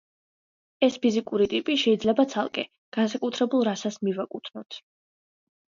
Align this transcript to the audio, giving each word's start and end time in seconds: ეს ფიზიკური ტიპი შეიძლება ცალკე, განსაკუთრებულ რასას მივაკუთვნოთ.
ეს 0.87 0.95
ფიზიკური 1.03 1.47
ტიპი 1.51 1.75
შეიძლება 1.83 2.27
ცალკე, 2.33 2.67
განსაკუთრებულ 2.99 3.69
რასას 3.73 4.05
მივაკუთვნოთ. 4.09 4.85